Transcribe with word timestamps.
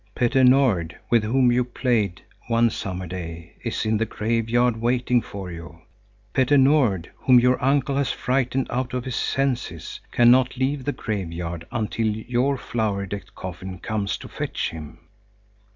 "Petter 0.15 0.43
Nord, 0.43 0.97
with 1.11 1.21
whom 1.23 1.51
you 1.51 1.63
played 1.63 2.23
one 2.47 2.71
summer 2.71 3.05
day, 3.05 3.53
is 3.63 3.85
in 3.85 3.97
the 3.97 4.05
graveyard 4.07 4.77
waiting 4.77 5.21
for 5.21 5.51
you. 5.51 5.83
Petter 6.33 6.57
Nord, 6.57 7.11
whom 7.17 7.39
your 7.39 7.63
uncle 7.63 7.97
has 7.97 8.11
frightened 8.11 8.65
out 8.71 8.95
of 8.95 9.05
his 9.05 9.15
senses, 9.15 9.99
cannot 10.11 10.57
leave 10.57 10.85
the 10.85 10.91
graveyard 10.91 11.67
until 11.71 12.07
your 12.07 12.57
flower 12.57 13.05
decked 13.05 13.35
coffin 13.35 13.77
comes 13.77 14.17
to 14.17 14.27
fetch 14.27 14.71
him." 14.71 14.97